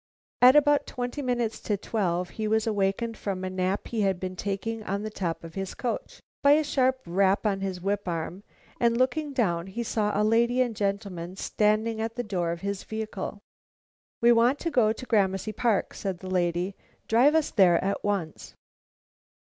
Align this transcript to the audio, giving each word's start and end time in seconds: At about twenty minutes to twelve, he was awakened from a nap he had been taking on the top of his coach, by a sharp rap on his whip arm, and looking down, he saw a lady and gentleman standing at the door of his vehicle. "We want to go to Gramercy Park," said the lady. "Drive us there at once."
At 0.41 0.55
about 0.55 0.87
twenty 0.87 1.21
minutes 1.21 1.59
to 1.59 1.77
twelve, 1.77 2.31
he 2.31 2.47
was 2.47 2.65
awakened 2.65 3.15
from 3.19 3.43
a 3.43 3.51
nap 3.51 3.89
he 3.89 4.01
had 4.01 4.19
been 4.19 4.35
taking 4.35 4.81
on 4.81 5.03
the 5.03 5.11
top 5.11 5.43
of 5.43 5.53
his 5.53 5.75
coach, 5.75 6.19
by 6.41 6.53
a 6.53 6.63
sharp 6.63 7.01
rap 7.05 7.45
on 7.45 7.61
his 7.61 7.81
whip 7.81 8.07
arm, 8.07 8.41
and 8.79 8.97
looking 8.97 9.31
down, 9.31 9.67
he 9.67 9.83
saw 9.83 10.19
a 10.19 10.23
lady 10.23 10.59
and 10.59 10.75
gentleman 10.75 11.35
standing 11.35 12.01
at 12.01 12.15
the 12.15 12.23
door 12.23 12.51
of 12.51 12.61
his 12.61 12.83
vehicle. 12.83 13.41
"We 14.21 14.31
want 14.31 14.57
to 14.61 14.71
go 14.71 14.91
to 14.91 15.05
Gramercy 15.05 15.53
Park," 15.53 15.93
said 15.93 16.17
the 16.17 16.31
lady. 16.31 16.73
"Drive 17.07 17.35
us 17.35 17.51
there 17.51 17.77
at 17.83 18.03
once." 18.03 18.55